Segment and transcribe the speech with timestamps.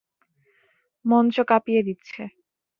[1.05, 2.21] মঞ্চ কাঁপিয়ে দিচ্ছে।